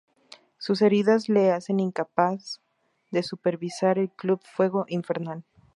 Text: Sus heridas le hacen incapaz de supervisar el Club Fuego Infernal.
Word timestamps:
Sus 0.57 0.81
heridas 0.81 1.29
le 1.29 1.51
hacen 1.51 1.79
incapaz 1.79 2.59
de 3.11 3.21
supervisar 3.21 3.99
el 3.99 4.09
Club 4.09 4.41
Fuego 4.45 4.85
Infernal. 4.87 5.43